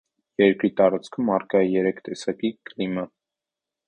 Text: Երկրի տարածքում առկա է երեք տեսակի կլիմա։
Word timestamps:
Երկրի 0.41 0.69
տարածքում 0.79 1.29
առկա 1.35 1.61
է 1.67 1.69
երեք 1.75 2.01
տեսակի 2.07 2.51
կլիմա։ 2.71 3.05